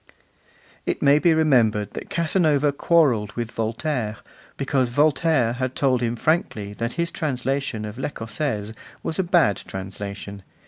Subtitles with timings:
[0.87, 4.17] It may be remembered that Casanova quarrelled with Voltaire,
[4.57, 10.41] because Voltaire had told him frankly that his translation of L'Ecossaise was a bad translation.